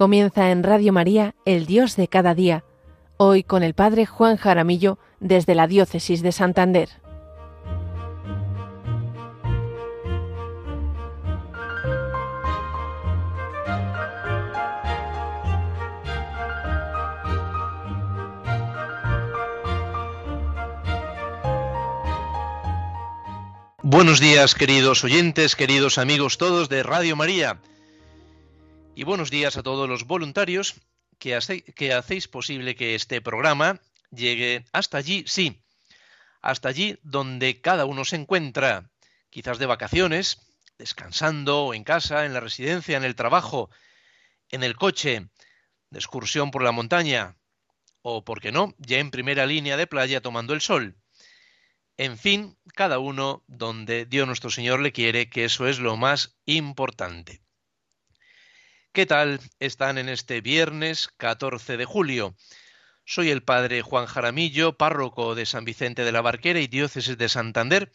[0.00, 2.64] Comienza en Radio María, El Dios de cada día,
[3.18, 6.88] hoy con el Padre Juan Jaramillo desde la Diócesis de Santander.
[23.82, 27.60] Buenos días, queridos oyentes, queridos amigos todos de Radio María.
[28.96, 30.74] Y buenos días a todos los voluntarios
[31.18, 35.62] que, hacéis posible que este programa llegue hasta allí, sí,
[36.42, 38.90] hasta allí donde cada uno se encuentra,
[39.30, 40.38] quizás de vacaciones,
[40.76, 43.70] descansando o en casa, en la residencia, en el trabajo,
[44.50, 45.28] en el coche,
[45.90, 47.36] de excursión por la montaña,
[48.02, 50.96] o, por qué no, ya en primera línea de playa tomando el sol.
[51.96, 56.38] En fin, cada uno donde Dios nuestro Señor le quiere, que eso es lo más
[56.44, 57.40] importante.
[58.92, 62.34] ¿Qué tal están en este viernes 14 de julio?
[63.04, 67.28] Soy el padre Juan Jaramillo, párroco de San Vicente de la Barquera y diócesis de
[67.28, 67.92] Santander,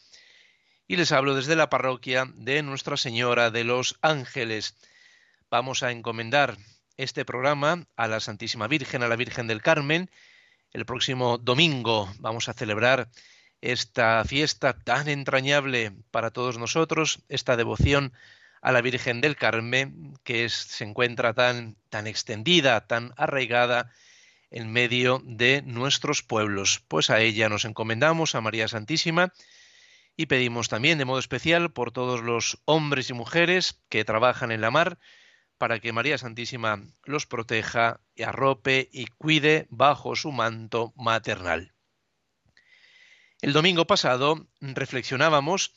[0.88, 4.78] y les hablo desde la parroquia de Nuestra Señora de los Ángeles.
[5.50, 6.56] Vamos a encomendar
[6.96, 10.10] este programa a la Santísima Virgen, a la Virgen del Carmen.
[10.72, 13.10] El próximo domingo vamos a celebrar
[13.60, 18.14] esta fiesta tan entrañable para todos nosotros, esta devoción
[18.66, 23.92] a la Virgen del Carmen, que se encuentra tan, tan extendida, tan arraigada
[24.50, 26.82] en medio de nuestros pueblos.
[26.88, 29.32] Pues a ella nos encomendamos, a María Santísima,
[30.18, 34.62] y pedimos también de modo especial por todos los hombres y mujeres que trabajan en
[34.62, 34.98] la mar,
[35.60, 41.76] para que María Santísima los proteja, y arrope y cuide bajo su manto maternal.
[43.44, 45.76] El domingo pasado reflexionábamos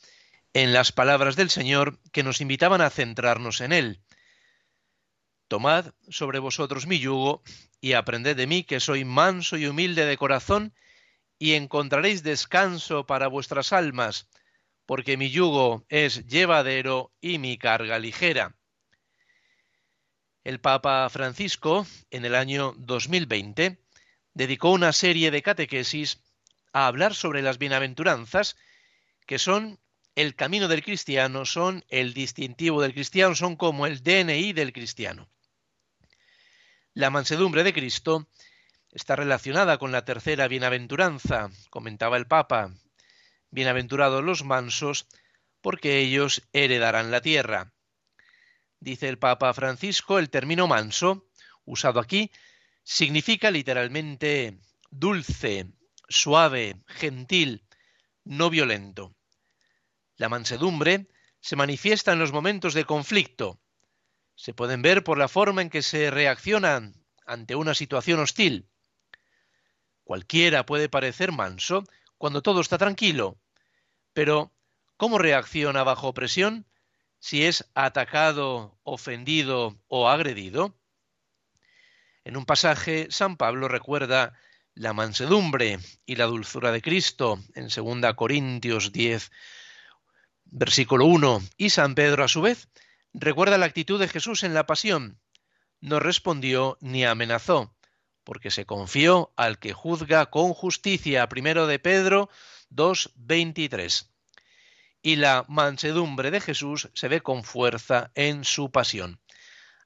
[0.53, 4.01] en las palabras del Señor que nos invitaban a centrarnos en Él.
[5.47, 7.41] Tomad sobre vosotros mi yugo
[7.81, 10.73] y aprended de mí que soy manso y humilde de corazón
[11.37, 14.27] y encontraréis descanso para vuestras almas,
[14.85, 18.55] porque mi yugo es llevadero y mi carga ligera.
[20.43, 23.79] El Papa Francisco, en el año 2020,
[24.33, 26.21] dedicó una serie de catequesis
[26.73, 28.57] a hablar sobre las bienaventuranzas,
[29.25, 29.79] que son
[30.19, 35.29] el camino del cristiano, son el distintivo del cristiano, son como el DNI del cristiano.
[36.93, 38.27] La mansedumbre de Cristo
[38.91, 42.73] está relacionada con la tercera bienaventuranza, comentaba el Papa.
[43.49, 45.07] Bienaventurados los mansos,
[45.61, 47.71] porque ellos heredarán la tierra.
[48.81, 51.29] Dice el Papa Francisco, el término manso,
[51.63, 52.29] usado aquí,
[52.83, 54.59] significa literalmente
[54.91, 55.67] dulce,
[56.09, 57.63] suave, gentil,
[58.25, 59.15] no violento.
[60.19, 61.07] La mansedumbre
[61.39, 63.61] se manifiesta en los momentos de conflicto.
[64.35, 66.93] Se pueden ver por la forma en que se reaccionan
[67.25, 68.69] ante una situación hostil.
[70.03, 71.85] Cualquiera puede parecer manso
[72.17, 73.39] cuando todo está tranquilo,
[74.11, 74.51] pero
[74.97, 76.67] ¿cómo reacciona bajo presión
[77.19, 80.77] si es atacado, ofendido o agredido?
[82.25, 84.37] En un pasaje, San Pablo recuerda
[84.73, 89.31] la mansedumbre y la dulzura de Cristo en 2 Corintios 10,
[90.51, 91.41] Versículo 1.
[91.57, 92.69] Y San Pedro, a su vez,
[93.13, 95.19] recuerda la actitud de Jesús en la pasión.
[95.79, 97.75] No respondió ni amenazó,
[98.23, 101.29] porque se confió al que juzga con justicia.
[101.29, 102.29] Primero de Pedro
[102.71, 104.09] 2.23.
[105.01, 109.21] Y la mansedumbre de Jesús se ve con fuerza en su pasión.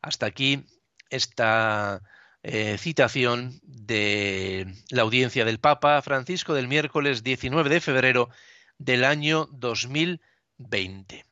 [0.02, 0.66] Hasta aquí
[1.10, 2.02] esta
[2.42, 8.30] eh, citación de la audiencia del Papa Francisco del miércoles 19 de febrero
[8.78, 10.33] del año 2020.
[10.70, 11.26] 20.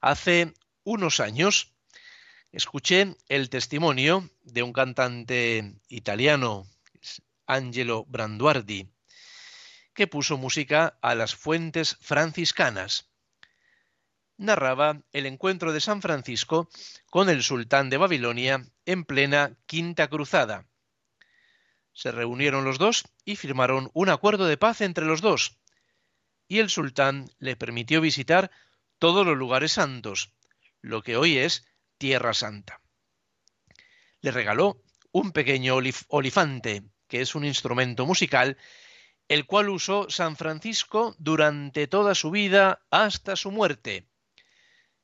[0.00, 0.54] Hace
[0.84, 1.72] unos años
[2.52, 6.66] escuché el testimonio de un cantante italiano,
[7.46, 8.90] Angelo Branduardi,
[9.94, 13.10] que puso música a las fuentes franciscanas.
[14.36, 16.68] Narraba el encuentro de San Francisco
[17.10, 20.66] con el sultán de Babilonia en plena Quinta Cruzada.
[21.92, 25.58] Se reunieron los dos y firmaron un acuerdo de paz entre los dos,
[26.48, 28.50] y el sultán le permitió visitar
[28.98, 30.32] todos los lugares santos,
[30.80, 31.66] lo que hoy es
[31.98, 32.80] Tierra Santa.
[34.20, 35.76] Le regaló un pequeño
[36.08, 38.56] olifante, que es un instrumento musical,
[39.28, 44.08] el cual usó San Francisco durante toda su vida hasta su muerte.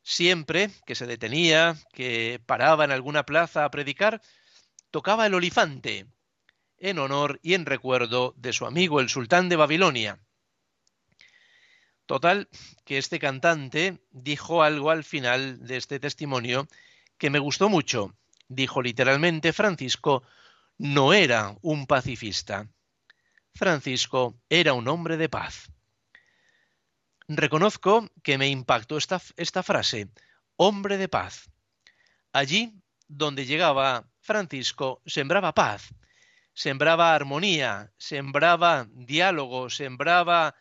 [0.03, 4.23] Siempre que se detenía, que paraba en alguna plaza a predicar,
[4.91, 6.07] tocaba el olifante,
[6.79, 10.24] en honor y en recuerdo de su amigo el sultán de Babilonia.
[12.07, 12.49] Total,
[12.85, 16.69] que este cantante dijo algo al final de este testimonio
[17.19, 18.15] que me gustó mucho
[18.49, 20.23] dijo literalmente Francisco,
[20.79, 22.69] no era un pacifista.
[23.55, 25.71] Francisco era un hombre de paz.
[27.29, 30.09] Reconozco que me impactó esta, esta frase,
[30.57, 31.51] hombre de paz.
[32.33, 32.75] Allí
[33.09, 35.95] donde llegaba Francisco, sembraba paz,
[36.53, 40.55] sembraba armonía, sembraba diálogo, sembraba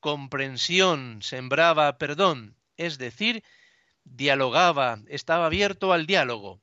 [0.00, 3.44] comprensión, sembraba perdón, es decir,
[4.04, 6.60] dialogaba, estaba abierto al diálogo.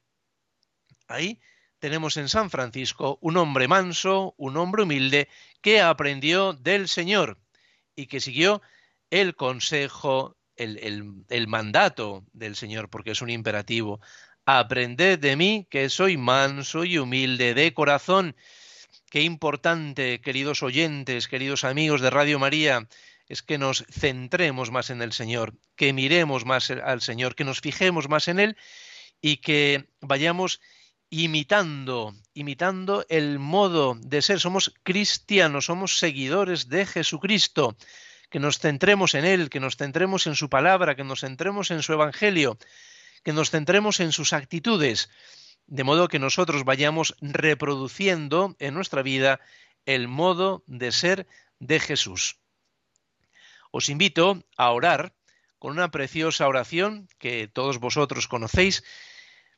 [1.08, 1.40] Ahí
[1.80, 5.30] tenemos en San Francisco un hombre manso, un hombre humilde,
[5.62, 7.40] que aprendió del Señor
[7.96, 8.62] y que siguió
[9.10, 14.02] el consejo, el, el, mandato del Señor, porque es un imperativo.
[14.46, 18.36] Aprended de mí, que soy manso y humilde de corazón.
[19.10, 22.88] Qué importante, queridos oyentes, queridos amigos de Radio María,
[23.28, 27.60] es que nos centremos más en el Señor, que miremos más al Señor, que nos
[27.60, 28.58] fijemos más en Él
[29.22, 30.62] y que vayamos
[31.10, 34.40] imitando, imitando el modo de ser.
[34.40, 37.78] Somos cristianos, somos seguidores de Jesucristo.
[38.30, 41.82] Que nos centremos en Él, que nos centremos en su palabra, que nos centremos en
[41.82, 42.58] su Evangelio,
[43.24, 45.10] que nos centremos en sus actitudes,
[45.66, 49.40] de modo que nosotros vayamos reproduciendo en nuestra vida
[49.86, 51.28] el modo de ser
[51.60, 52.38] de Jesús.
[53.72, 55.14] Os invito a orar
[55.60, 58.84] con una preciosa oración que todos vosotros conocéis,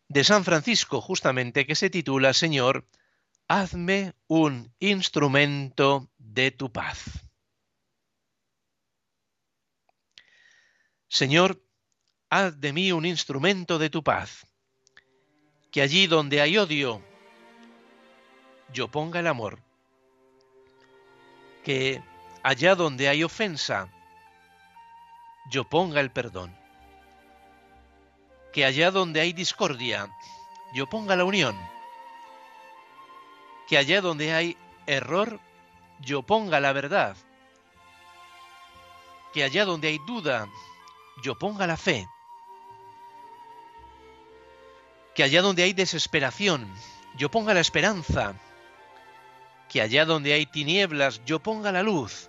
[0.08, 2.88] de San Francisco, justamente, que se titula Señor,
[3.48, 7.26] hazme un instrumento de tu paz.
[11.08, 11.62] Señor,
[12.30, 14.46] haz de mí un instrumento de tu paz,
[15.72, 17.04] que allí donde hay odio,
[18.72, 19.60] yo ponga el amor,
[21.64, 22.02] que
[22.44, 23.92] allá donde hay ofensa,
[25.50, 26.60] yo ponga el perdón
[28.52, 30.10] que allá donde hay discordia,
[30.74, 31.56] yo ponga la unión.
[33.68, 34.58] Que allá donde hay
[34.88, 35.40] error,
[36.00, 37.16] yo ponga la verdad.
[39.34, 40.50] Que allá donde hay duda,
[41.22, 42.08] yo ponga la fe.
[45.14, 46.74] Que allá donde hay desesperación,
[47.18, 48.34] yo ponga la esperanza.
[49.68, 52.29] Que allá donde hay tinieblas, yo ponga la luz.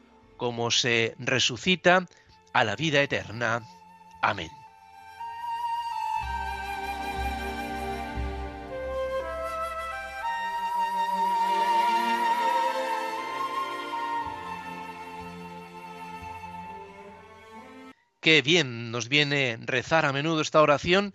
[0.41, 2.07] como se resucita
[2.51, 3.61] a la vida eterna.
[4.23, 4.49] Amén.
[18.19, 21.13] Qué bien nos viene rezar a menudo esta oración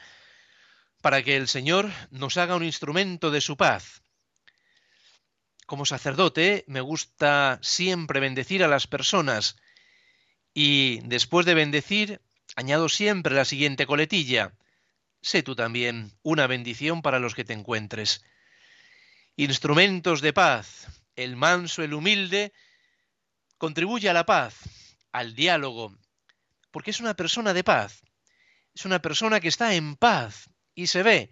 [1.02, 4.05] para que el Señor nos haga un instrumento de su paz.
[5.66, 9.56] Como sacerdote me gusta siempre bendecir a las personas
[10.54, 12.20] y después de bendecir
[12.54, 14.52] añado siempre la siguiente coletilla.
[15.20, 18.24] Sé tú también una bendición para los que te encuentres.
[19.36, 20.86] Instrumentos de paz.
[21.16, 22.52] El manso, el humilde,
[23.58, 24.54] contribuye a la paz,
[25.12, 25.96] al diálogo,
[26.70, 28.02] porque es una persona de paz,
[28.74, 31.30] es una persona que está en paz y se ve,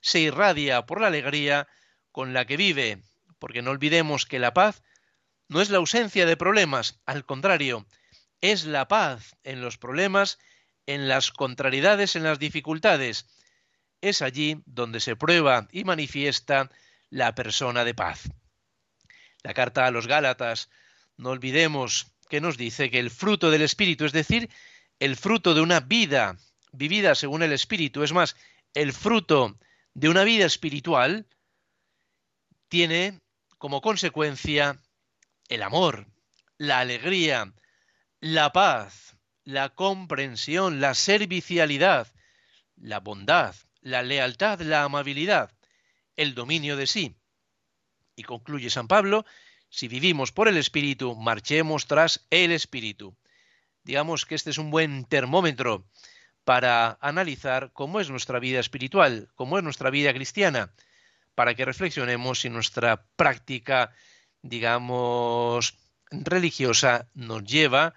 [0.00, 1.68] se irradia por la alegría
[2.12, 3.02] con la que vive,
[3.38, 4.82] porque no olvidemos que la paz
[5.48, 7.86] no es la ausencia de problemas, al contrario,
[8.40, 10.38] es la paz en los problemas,
[10.86, 13.26] en las contrariedades, en las dificultades.
[14.00, 16.70] Es allí donde se prueba y manifiesta
[17.10, 18.28] la persona de paz.
[19.42, 20.70] La carta a los Gálatas,
[21.16, 24.50] no olvidemos que nos dice que el fruto del Espíritu, es decir,
[24.98, 26.36] el fruto de una vida
[26.72, 28.36] vivida según el Espíritu, es más,
[28.74, 29.58] el fruto
[29.94, 31.26] de una vida espiritual,
[32.68, 33.20] tiene
[33.58, 34.78] como consecuencia
[35.48, 36.06] el amor,
[36.58, 37.52] la alegría,
[38.20, 42.12] la paz, la comprensión, la servicialidad,
[42.76, 45.52] la bondad, la lealtad, la amabilidad,
[46.16, 47.16] el dominio de sí.
[48.16, 49.24] Y concluye San Pablo,
[49.68, 53.16] si vivimos por el Espíritu, marchemos tras el Espíritu
[53.86, 55.86] digamos que este es un buen termómetro
[56.44, 60.72] para analizar cómo es nuestra vida espiritual, cómo es nuestra vida cristiana,
[61.36, 63.92] para que reflexionemos si nuestra práctica,
[64.42, 65.76] digamos,
[66.10, 67.94] religiosa nos lleva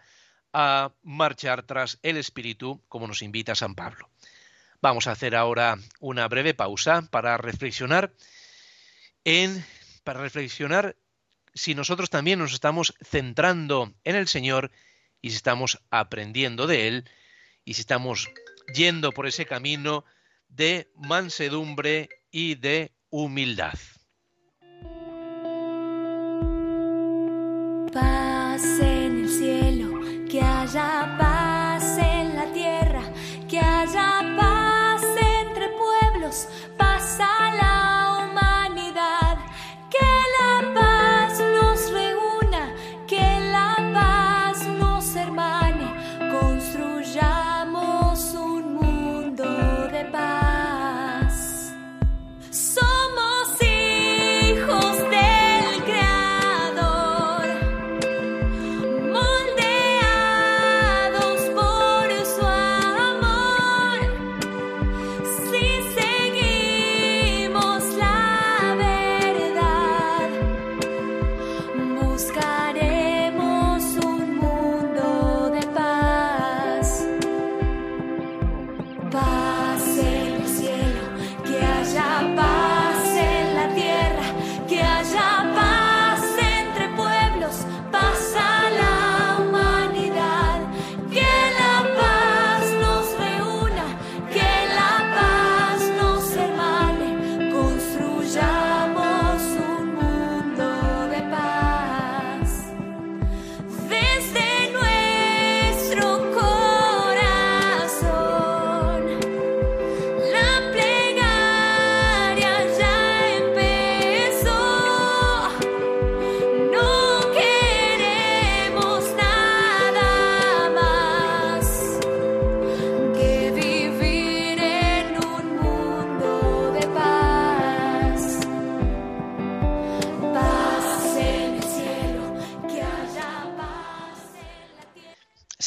[0.53, 4.10] a marchar tras el Espíritu, como nos invita San Pablo.
[4.81, 8.13] Vamos a hacer ahora una breve pausa para reflexionar
[9.24, 9.65] en
[10.03, 10.96] para reflexionar
[11.53, 14.72] si nosotros también nos estamos centrando en el Señor
[15.22, 17.10] y si estamos aprendiendo de Él
[17.63, 18.29] y si estamos
[18.74, 20.03] yendo por ese camino
[20.48, 23.73] de mansedumbre y de humildad.
[27.93, 29.99] Paz en el cielo,
[30.29, 31.28] que haya paz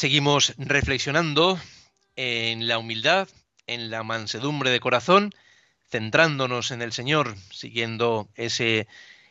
[0.03, 1.57] Seguimos reflexionando
[2.17, 3.29] en la humildad,
[3.67, 5.33] en la mansedumbre de corazón,
[5.89, 8.89] centrándonos en el Señor, siguiendo ese,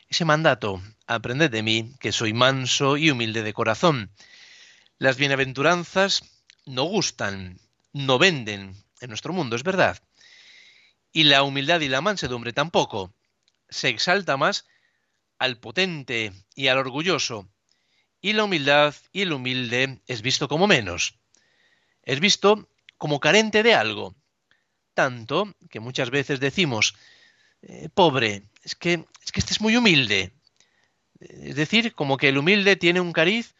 [0.09, 4.09] ese mandato, aprended de mí, que soy manso y humilde de corazón.
[4.97, 6.23] Las bienaventuranzas
[6.65, 7.59] no gustan,
[7.91, 10.01] no venden en nuestro mundo, es verdad.
[11.11, 13.13] Y la humildad y la mansedumbre tampoco.
[13.69, 14.65] Se exalta más
[15.37, 17.47] al potente y al orgulloso,
[18.23, 21.19] y la humildad y el humilde es visto como menos.
[22.03, 24.15] Es visto como carente de algo.
[24.93, 26.95] Tanto que muchas veces decimos,
[27.63, 30.31] eh, pobre, es que, es que este es muy humilde.
[31.19, 33.55] Es decir, como que el humilde tiene un cariz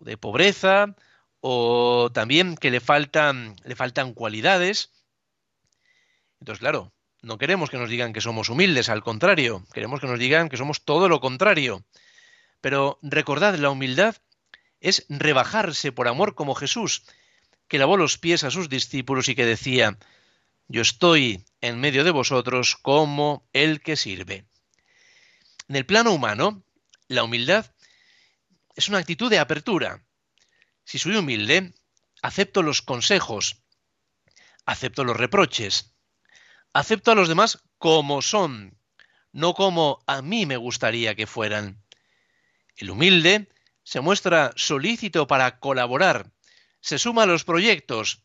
[0.00, 0.94] de pobreza
[1.40, 4.92] o también que le faltan, le faltan cualidades.
[6.38, 10.20] Entonces, claro, no queremos que nos digan que somos humildes, al contrario, queremos que nos
[10.20, 11.84] digan que somos todo lo contrario.
[12.64, 14.16] Pero recordad, la humildad
[14.80, 17.02] es rebajarse por amor como Jesús,
[17.68, 19.98] que lavó los pies a sus discípulos y que decía,
[20.68, 24.46] yo estoy en medio de vosotros como el que sirve.
[25.68, 26.64] En el plano humano,
[27.06, 27.70] la humildad
[28.76, 30.02] es una actitud de apertura.
[30.84, 31.74] Si soy humilde,
[32.22, 33.62] acepto los consejos,
[34.64, 35.94] acepto los reproches,
[36.72, 38.78] acepto a los demás como son,
[39.32, 41.83] no como a mí me gustaría que fueran.
[42.76, 43.48] El humilde
[43.82, 46.32] se muestra solícito para colaborar,
[46.80, 48.22] se suma a los proyectos,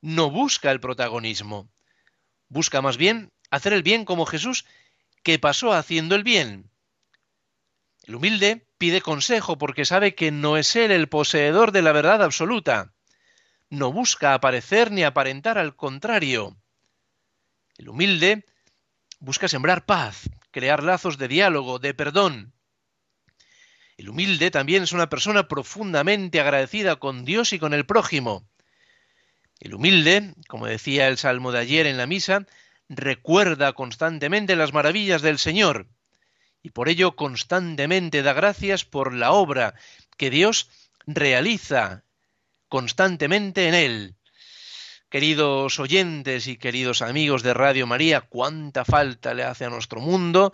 [0.00, 1.70] no busca el protagonismo,
[2.48, 4.64] busca más bien hacer el bien como Jesús,
[5.22, 6.70] que pasó haciendo el bien.
[8.04, 12.22] El humilde pide consejo porque sabe que no es él el poseedor de la verdad
[12.22, 12.94] absoluta.
[13.68, 16.56] No busca aparecer ni aparentar, al contrario.
[17.76, 18.46] El humilde
[19.18, 22.54] busca sembrar paz, crear lazos de diálogo, de perdón.
[23.98, 28.48] El humilde también es una persona profundamente agradecida con Dios y con el prójimo.
[29.58, 32.46] El humilde, como decía el salmo de ayer en la misa,
[32.88, 35.88] recuerda constantemente las maravillas del Señor
[36.62, 39.74] y por ello constantemente da gracias por la obra
[40.16, 40.70] que Dios
[41.06, 42.04] realiza
[42.68, 44.14] constantemente en él.
[45.08, 50.52] Queridos oyentes y queridos amigos de Radio María, cuánta falta le hace a nuestro mundo,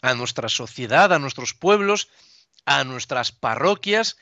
[0.00, 2.08] a nuestra sociedad, a nuestros pueblos,
[2.64, 4.16] a nuestras parroquias,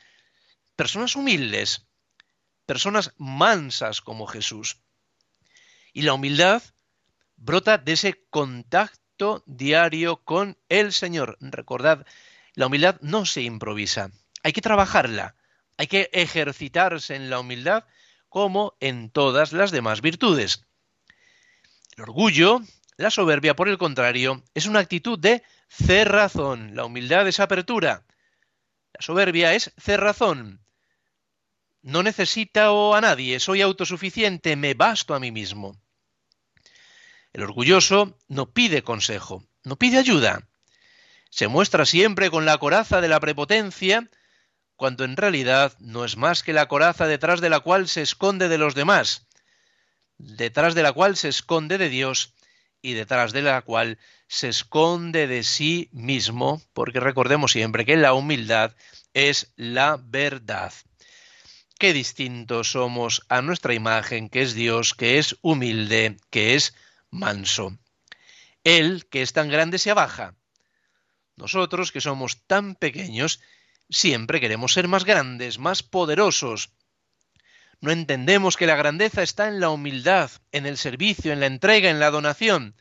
[0.75, 1.87] personas humildes,
[2.65, 4.77] personas mansas como Jesús.
[5.93, 6.63] Y la humildad
[7.35, 11.37] brota de ese contacto diario con el Señor.
[11.41, 12.05] Recordad,
[12.55, 14.11] la humildad no se improvisa,
[14.43, 15.35] hay que trabajarla,
[15.77, 17.85] hay que ejercitarse en la humildad
[18.29, 20.65] como en todas las demás virtudes.
[21.97, 22.61] El orgullo,
[22.97, 26.75] la soberbia, por el contrario, es una actitud de cerrazón.
[26.75, 28.05] La humildad es apertura.
[29.01, 30.63] Soberbia es cerrazón.
[31.81, 35.81] No necesito a nadie, soy autosuficiente, me basto a mí mismo.
[37.33, 40.47] El orgulloso no pide consejo, no pide ayuda.
[41.29, 44.09] Se muestra siempre con la coraza de la prepotencia,
[44.75, 48.49] cuando en realidad no es más que la coraza detrás de la cual se esconde
[48.49, 49.27] de los demás,
[50.17, 52.33] detrás de la cual se esconde de Dios
[52.81, 53.97] y detrás de la cual
[54.27, 58.75] se esconde de sí mismo, porque recordemos siempre que la humildad
[59.13, 60.73] es la verdad.
[61.77, 66.75] Qué distintos somos a nuestra imagen, que es Dios, que es humilde, que es
[67.09, 67.77] manso.
[68.63, 70.35] Él, que es tan grande, se abaja.
[71.35, 73.41] Nosotros, que somos tan pequeños,
[73.89, 76.71] siempre queremos ser más grandes, más poderosos,
[77.81, 81.89] no entendemos que la grandeza está en la humildad, en el servicio, en la entrega,
[81.89, 82.75] en la donación,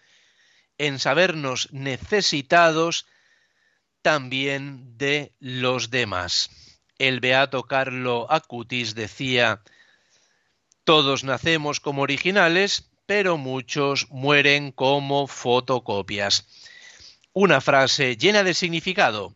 [0.76, 3.06] en sabernos necesitados
[4.02, 6.50] también de los demás.
[6.98, 9.62] El beato Carlo Acutis decía,
[10.84, 16.46] todos nacemos como originales, pero muchos mueren como fotocopias.
[17.32, 19.34] Una frase llena de significado,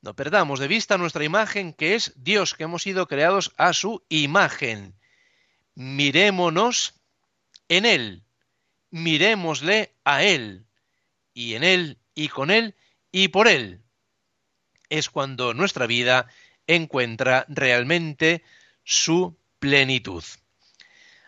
[0.00, 4.04] no perdamos de vista nuestra imagen, que es Dios, que hemos sido creados a su
[4.08, 4.94] imagen.
[5.74, 6.94] Mirémonos
[7.68, 8.24] en Él,
[8.90, 10.66] mirémosle a Él,
[11.34, 12.76] y en Él, y con Él,
[13.10, 13.82] y por Él.
[14.88, 16.28] Es cuando nuestra vida
[16.66, 18.44] encuentra realmente
[18.84, 20.24] su plenitud.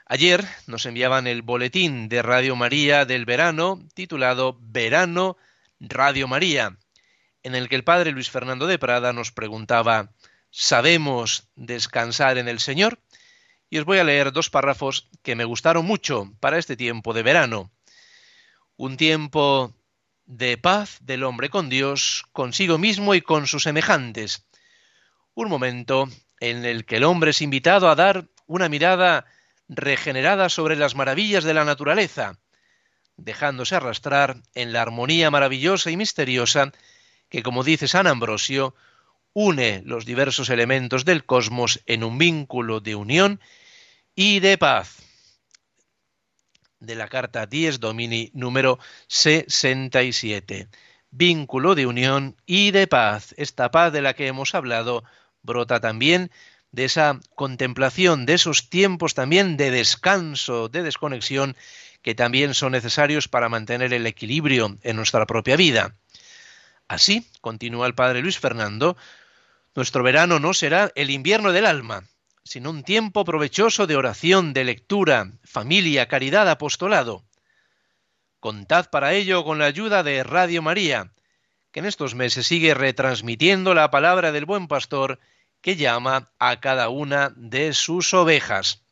[0.06, 5.36] Ayer nos enviaban el boletín de Radio María del verano titulado Verano
[5.78, 6.78] Radio María
[7.42, 10.12] en el que el padre Luis Fernando de Prada nos preguntaba,
[10.50, 13.00] ¿sabemos descansar en el Señor?
[13.68, 17.22] Y os voy a leer dos párrafos que me gustaron mucho para este tiempo de
[17.22, 17.70] verano.
[18.76, 19.74] Un tiempo
[20.24, 24.46] de paz del hombre con Dios, consigo mismo y con sus semejantes.
[25.34, 26.08] Un momento
[26.40, 29.26] en el que el hombre es invitado a dar una mirada
[29.68, 32.38] regenerada sobre las maravillas de la naturaleza,
[33.16, 36.72] dejándose arrastrar en la armonía maravillosa y misteriosa
[37.30, 38.74] que, como dice San Ambrosio,
[39.32, 43.40] une los diversos elementos del cosmos en un vínculo de unión
[44.14, 44.98] y de paz.
[46.80, 50.68] De la carta 10 Domini número 67.
[51.10, 53.34] Vínculo de unión y de paz.
[53.36, 55.04] Esta paz de la que hemos hablado
[55.42, 56.30] brota también
[56.72, 61.56] de esa contemplación, de esos tiempos también de descanso, de desconexión,
[62.02, 65.96] que también son necesarios para mantener el equilibrio en nuestra propia vida.
[66.90, 68.96] Así, continúa el padre Luis Fernando,
[69.76, 72.02] nuestro verano no será el invierno del alma,
[72.42, 77.22] sino un tiempo provechoso de oración, de lectura, familia, caridad, apostolado.
[78.40, 81.12] Contad para ello con la ayuda de Radio María,
[81.70, 85.20] que en estos meses sigue retransmitiendo la palabra del buen pastor
[85.60, 88.82] que llama a cada una de sus ovejas.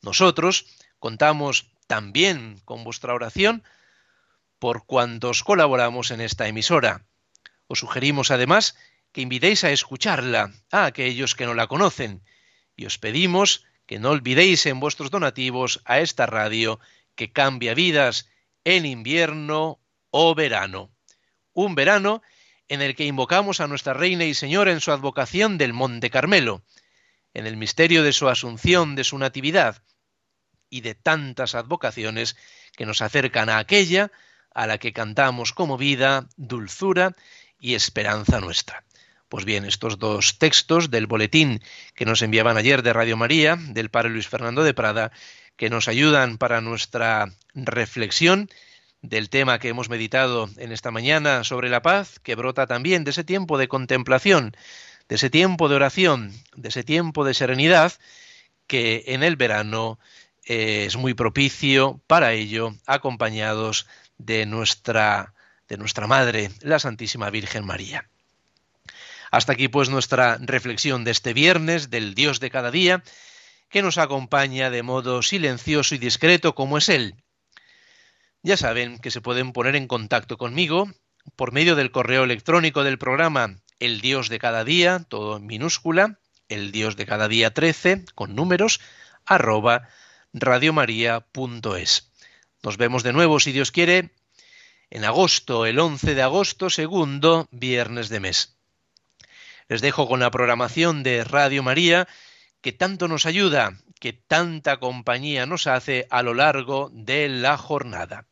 [0.00, 0.64] Nosotros
[0.98, 3.64] contamos también con vuestra oración
[4.60, 7.06] por cuantos colaboramos en esta emisora.
[7.66, 8.76] Os sugerimos además
[9.10, 12.22] que invitéis a escucharla a aquellos que no la conocen
[12.76, 16.78] y os pedimos que no olvidéis en vuestros donativos a esta radio
[17.16, 18.28] que cambia vidas
[18.64, 20.92] en invierno o verano.
[21.52, 22.22] Un verano
[22.68, 26.62] en el que invocamos a nuestra Reina y Señora en su advocación del Monte Carmelo,
[27.34, 29.82] en el misterio de su asunción, de su natividad
[30.68, 32.36] y de tantas advocaciones
[32.76, 34.12] que nos acercan a aquella
[34.54, 37.14] a la que cantamos como vida, dulzura
[37.58, 38.84] y esperanza nuestra.
[39.28, 41.62] Pues bien, estos dos textos del boletín
[41.94, 45.12] que nos enviaban ayer de Radio María, del Padre Luis Fernando de Prada,
[45.56, 48.48] que nos ayudan para nuestra reflexión
[49.02, 53.12] del tema que hemos meditado en esta mañana sobre la paz, que brota también de
[53.12, 54.56] ese tiempo de contemplación,
[55.08, 57.92] de ese tiempo de oración, de ese tiempo de serenidad,
[58.66, 59.98] que en el verano
[60.44, 63.86] eh, es muy propicio para ello, acompañados
[64.24, 65.34] de nuestra,
[65.68, 68.08] de nuestra Madre, la Santísima Virgen María.
[69.30, 73.02] Hasta aquí pues nuestra reflexión de este viernes del Dios de cada día,
[73.68, 77.14] que nos acompaña de modo silencioso y discreto como es Él.
[78.42, 80.90] Ya saben que se pueden poner en contacto conmigo
[81.36, 86.18] por medio del correo electrónico del programa El Dios de cada día, todo en minúscula,
[86.48, 88.80] el Dios de cada día 13, con números,
[89.24, 89.88] arroba
[90.32, 92.09] radiomaria.es.
[92.62, 94.10] Nos vemos de nuevo, si Dios quiere,
[94.90, 98.58] en agosto, el 11 de agosto, segundo viernes de mes.
[99.68, 102.06] Les dejo con la programación de Radio María,
[102.60, 108.26] que tanto nos ayuda, que tanta compañía nos hace a lo largo de la jornada.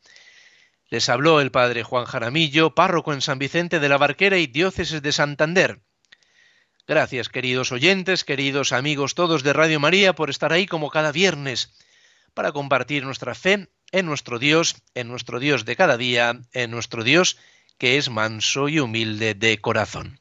[0.89, 5.01] Les habló el padre Juan Jaramillo, párroco en San Vicente de la Barquera y diócesis
[5.01, 5.81] de Santander.
[6.87, 11.73] Gracias, queridos oyentes, queridos amigos todos de Radio María, por estar ahí como cada viernes
[12.33, 17.03] para compartir nuestra fe en nuestro Dios, en nuestro Dios de cada día, en nuestro
[17.03, 17.37] Dios
[17.77, 20.19] que es manso y humilde de corazón.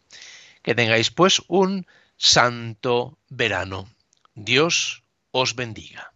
[0.63, 3.89] Que tengáis pues un santo verano.
[4.35, 5.03] Dios
[5.33, 6.13] os bendiga.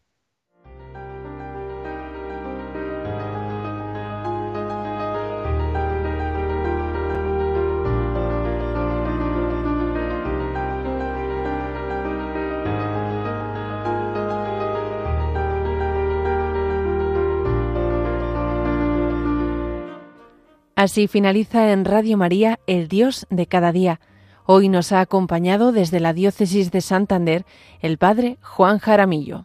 [20.83, 24.01] Así finaliza en Radio María El Dios de cada día.
[24.47, 27.47] Hoy nos ha acompañado desde la diócesis de Santander
[27.83, 29.45] el padre Juan Jaramillo.